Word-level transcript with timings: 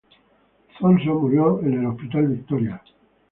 Thomson 0.79 1.21
murió 1.21 1.61
en 1.61 1.75
el 1.75 1.85
Hospital 1.85 2.25
Victoria. 2.27 2.81